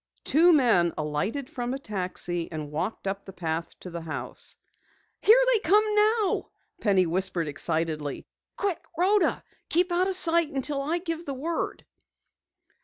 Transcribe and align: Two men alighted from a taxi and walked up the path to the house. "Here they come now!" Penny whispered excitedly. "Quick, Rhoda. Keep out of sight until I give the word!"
Two 0.23 0.51
men 0.51 0.93
alighted 0.97 1.47
from 1.47 1.75
a 1.75 1.77
taxi 1.77 2.51
and 2.51 2.71
walked 2.71 3.05
up 3.05 3.23
the 3.23 3.31
path 3.33 3.79
to 3.81 3.91
the 3.91 4.01
house. 4.01 4.55
"Here 5.21 5.39
they 5.53 5.59
come 5.59 5.83
now!" 5.93 6.49
Penny 6.81 7.05
whispered 7.05 7.47
excitedly. 7.47 8.25
"Quick, 8.57 8.83
Rhoda. 8.97 9.43
Keep 9.69 9.91
out 9.91 10.07
of 10.07 10.15
sight 10.15 10.49
until 10.49 10.81
I 10.81 10.97
give 10.97 11.27
the 11.27 11.35
word!" 11.35 11.85